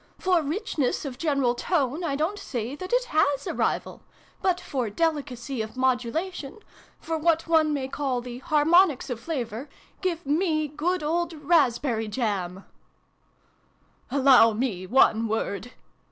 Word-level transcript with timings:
"For 0.17 0.41
richness 0.41 1.05
of 1.05 1.19
general 1.19 1.53
tone 1.53 2.03
I 2.03 2.15
don't 2.15 2.39
say 2.39 2.75
that 2.75 2.91
it 2.91 3.03
has 3.13 3.45
a 3.45 3.53
rival. 3.53 4.01
But 4.41 4.59
for 4.59 4.89
delicacy 4.89 5.61
of 5.61 5.77
modulation 5.77 6.57
for 6.99 7.19
what 7.19 7.45
one 7.47 7.71
may 7.71 7.87
call 7.87 8.19
the' 8.19 8.39
harmonics' 8.39 9.11
of 9.11 9.19
flavour 9.19 9.69
give 10.01 10.25
me 10.25 10.67
good 10.67 11.03
old 11.03 11.33
raspberry 11.33 12.07
jam 12.07 12.65
\"" 13.13 13.53
Allow 14.09 14.53
me 14.53 14.87
one 14.87 15.27
word 15.27 15.71